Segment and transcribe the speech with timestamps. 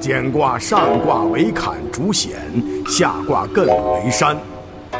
[0.00, 2.36] 简卦上卦为坎主险，
[2.86, 3.66] 下卦艮
[4.04, 4.36] 为山。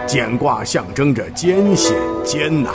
[0.06, 2.72] 简卦象征着艰险艰难。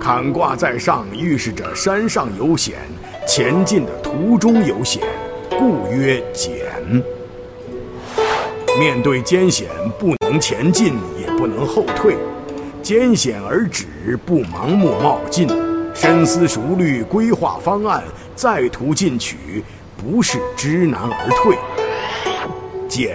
[0.00, 2.74] 坎卦在上，预示着山上有险，
[3.26, 5.02] 前进的途中有险，
[5.50, 6.56] 故曰简。
[8.80, 12.16] 面对艰险，不能前进，也不能后退，
[12.82, 15.46] 艰险而止，不盲目冒进，
[15.94, 18.02] 深思熟虑，规划方案，
[18.34, 19.62] 再图进取。
[19.96, 21.56] 不是知难而退，
[22.88, 23.14] 简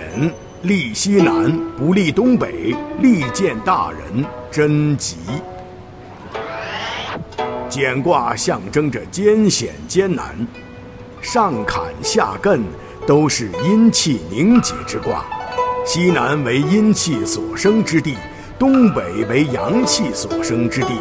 [0.62, 5.18] 利西南，不利东北，利见大人，贞吉。
[7.70, 10.36] 简卦象征着艰险艰难，
[11.22, 12.62] 上坎下艮
[13.06, 15.26] 都是阴气凝结之卦，
[15.86, 18.16] 西南为阴气所生之地，
[18.58, 20.94] 东北为阳气所生之地。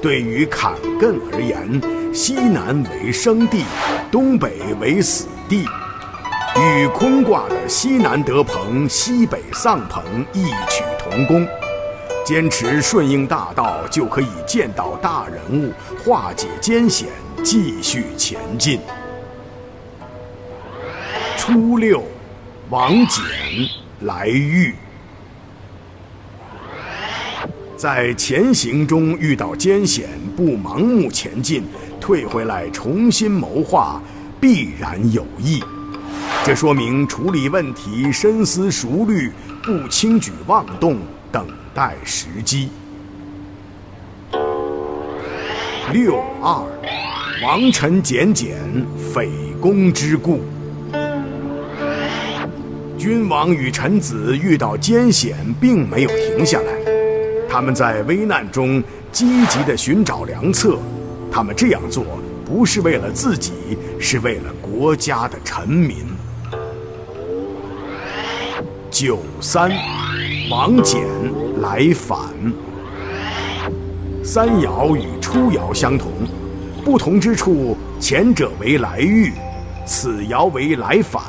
[0.00, 1.80] 对于坎艮而言。
[2.12, 3.62] 西南为生地，
[4.10, 5.66] 东北为死地，
[6.58, 11.46] 与坤卦的西南得朋，西北丧朋异曲同工。
[12.24, 15.72] 坚持顺应大道，就可以见到大人物，
[16.02, 17.08] 化解艰险，
[17.44, 18.80] 继续前进。
[21.36, 22.02] 初六，
[22.70, 23.20] 王翦
[24.00, 24.74] 来遇，
[27.76, 31.62] 在前行中遇到艰险，不盲目前进。
[32.00, 34.00] 退回来重新谋划，
[34.40, 35.62] 必然有益。
[36.44, 39.30] 这说明处理问题深思熟虑，
[39.62, 40.96] 不轻举妄动，
[41.30, 42.70] 等待时机。
[45.92, 46.64] 六二，
[47.42, 48.56] 王臣简简，
[49.12, 49.28] 匪
[49.60, 50.40] 公之故。
[52.96, 56.72] 君王与臣子遇到艰险，并没有停下来，
[57.48, 60.78] 他们在危难中积极地寻找良策。
[61.30, 62.04] 他们这样做
[62.44, 63.52] 不是为了自己，
[63.98, 65.96] 是为了国家的臣民。
[68.90, 69.70] 九三，
[70.50, 71.02] 王翦
[71.60, 72.18] 来反。
[74.24, 76.10] 三爻与初爻相同，
[76.84, 79.32] 不同之处，前者为来遇，
[79.84, 81.22] 此爻为来反。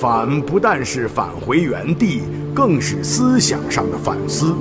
[0.00, 2.22] 反不但是返回原地，
[2.54, 4.54] 更是思想上的反思，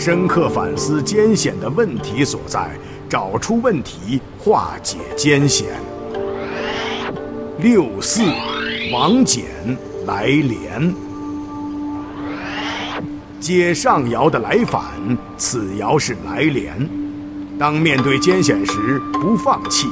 [0.00, 2.70] 深刻反思艰险的问题所在。
[3.06, 5.66] 找出问题，化解艰险。
[7.58, 8.22] 六四，
[8.90, 9.42] 王翦
[10.06, 10.94] 来连，
[13.40, 14.82] 接上爻的来反，
[15.36, 16.88] 此爻是来连。
[17.58, 19.86] 当面对艰险时，不放弃，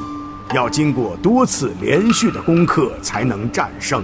[0.55, 4.03] 要经过多次连续的攻克才能战胜。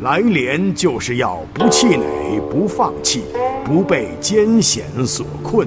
[0.00, 3.24] 来连就是要不气馁，不放弃，
[3.64, 5.66] 不被艰险所困。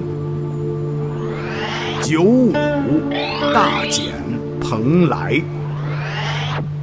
[2.02, 2.52] 九五，
[3.52, 4.12] 大简
[4.60, 5.40] 蓬莱。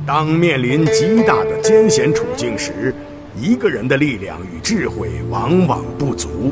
[0.06, 2.94] 当面临极大的艰险处境时，
[3.40, 6.52] 一个人的力量与智慧往往不足，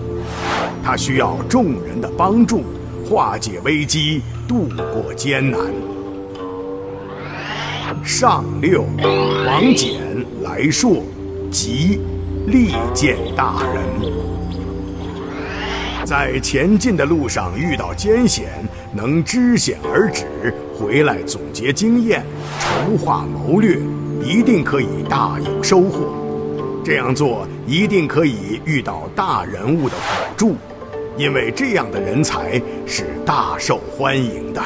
[0.84, 2.64] 他需要众人的帮助，
[3.03, 5.59] 化解危机，度过艰难。
[8.03, 8.84] 上六，
[9.48, 9.98] 王翦
[10.44, 11.03] 来硕，
[11.50, 12.00] 吉，
[12.46, 14.39] 利见大人。
[16.09, 18.47] 在前进的路上遇到艰险，
[18.92, 20.25] 能知险而止，
[20.74, 22.25] 回来总结经验，
[22.59, 23.78] 筹划谋略，
[24.24, 26.12] 一定可以大有收获。
[26.84, 30.56] 这样做一定可以遇到大人物的辅助，
[31.16, 34.59] 因为这样的人才是大受欢迎的。